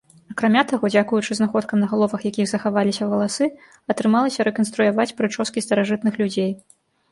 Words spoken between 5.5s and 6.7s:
старажытных людзей.